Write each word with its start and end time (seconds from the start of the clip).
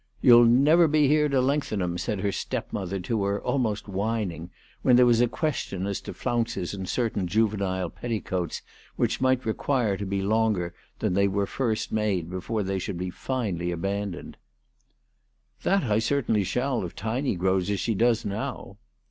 "You'll 0.23 0.45
never 0.45 0.87
be 0.87 1.07
here 1.07 1.29
to 1.29 1.39
lengthen 1.39 1.79
'em," 1.79 1.95
said 1.99 2.21
her 2.21 2.31
stepmother 2.31 2.99
to 3.01 3.23
her, 3.23 3.39
almost 3.39 3.87
whining, 3.87 4.49
when 4.81 4.95
there 4.95 5.05
was 5.05 5.21
a 5.21 5.27
question 5.27 5.85
as 5.85 6.01
to 6.01 6.11
flounces 6.15 6.73
in 6.73 6.87
certain 6.87 7.27
juvenile 7.27 7.91
petticoats 7.91 8.63
which 8.95 9.21
might 9.21 9.45
require 9.45 9.97
to 9.97 10.05
be 10.07 10.23
longer 10.23 10.73
than 10.97 11.13
they 11.13 11.27
were 11.27 11.45
first 11.45 11.91
made 11.91 12.31
before 12.31 12.63
they 12.63 12.79
should 12.79 12.97
be 12.97 13.11
finally 13.11 13.69
abandoned." 13.71 14.37
That 15.61 15.83
I 15.83 15.99
certainly 15.99 16.43
shall 16.45 16.83
if 16.83 16.95
Tiny 16.95 17.35
grows 17.35 17.69
as 17.69 17.79
she 17.79 17.93
does 17.93 18.25
now." 18.25 18.77